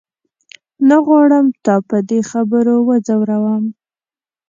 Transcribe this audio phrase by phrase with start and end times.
[0.87, 3.63] نه غواړم تا په دې خبرو وځوروم.